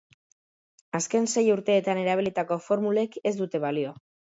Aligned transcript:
Azken 1.01 1.29
sei 1.35 1.45
urteetan 1.57 2.03
erabilitako 2.07 2.61
formulek 2.67 3.23
ez 3.33 3.39
dute 3.45 3.69
balio. 3.69 3.99